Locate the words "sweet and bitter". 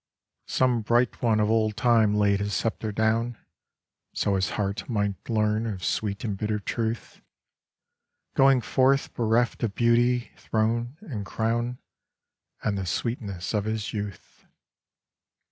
5.83-6.57